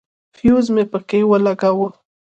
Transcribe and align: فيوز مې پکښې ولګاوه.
فيوز 0.37 0.65
مې 0.75 0.83
پکښې 0.91 1.19
ولګاوه. 1.29 1.87